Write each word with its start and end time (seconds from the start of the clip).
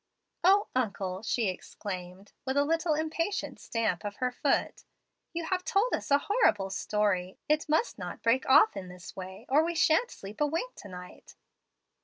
"O 0.43 0.67
uncle!" 0.75 1.21
she 1.21 1.47
exclaimed, 1.47 2.33
with 2.43 2.57
a 2.57 2.65
little 2.65 2.95
impatient 2.95 3.59
stamp 3.59 4.03
of 4.03 4.15
the 4.19 4.31
foot, 4.31 4.83
"you 5.31 5.45
have 5.45 5.63
told 5.63 5.93
us 5.93 6.09
a 6.09 6.17
horrible 6.25 6.71
story. 6.71 7.37
It 7.47 7.69
must 7.69 7.99
not 7.99 8.23
break 8.23 8.49
off 8.49 8.75
in 8.75 8.87
this 8.87 9.15
way, 9.15 9.45
or 9.47 9.63
we 9.63 9.75
sha'n't 9.75 10.09
sleep 10.09 10.41
a 10.41 10.47
wink 10.47 10.73
to 10.77 10.87
night. 10.89 11.35